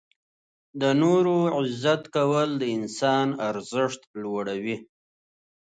[0.81, 4.77] •د نورو عزت کول د انسان ارزښت لوړوي.